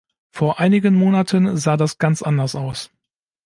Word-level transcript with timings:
Vor 0.31 0.59
einigen 0.59 0.95
Monaten 0.95 1.57
sah 1.57 1.77
das 1.77 1.99
ganz 1.99 2.23
anders 2.23 2.55
aus. 2.55 2.89